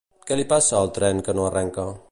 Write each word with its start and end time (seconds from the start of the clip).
Què 0.29 0.37
li 0.39 0.45
passa 0.53 0.79
al 0.79 0.89
tren 0.97 1.21
que 1.29 1.37
no 1.41 1.47
arrenca? 1.51 1.87